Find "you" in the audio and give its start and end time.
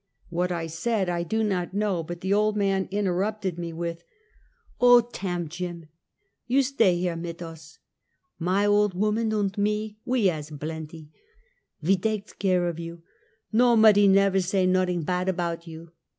6.47-6.63, 12.79-13.03, 15.67-15.91